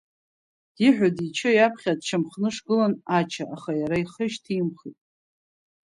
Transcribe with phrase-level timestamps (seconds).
[0.75, 4.97] Диҳәо-дичо, иаԥхьа дшьамхнышгылан Ача, аха иара ихы шьҭимхит.